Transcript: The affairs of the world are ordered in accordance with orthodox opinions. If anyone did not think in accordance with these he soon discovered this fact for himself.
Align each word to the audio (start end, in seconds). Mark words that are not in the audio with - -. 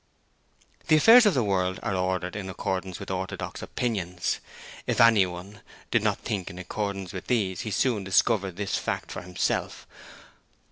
The 0.87 0.95
affairs 0.95 1.27
of 1.27 1.35
the 1.35 1.43
world 1.43 1.79
are 1.83 1.93
ordered 1.95 2.35
in 2.35 2.49
accordance 2.49 2.99
with 2.99 3.11
orthodox 3.11 3.61
opinions. 3.61 4.39
If 4.87 4.99
anyone 4.99 5.61
did 5.91 6.01
not 6.01 6.17
think 6.17 6.49
in 6.49 6.57
accordance 6.57 7.13
with 7.13 7.27
these 7.27 7.61
he 7.61 7.69
soon 7.69 8.03
discovered 8.03 8.55
this 8.55 8.79
fact 8.79 9.11
for 9.11 9.21
himself. 9.21 9.85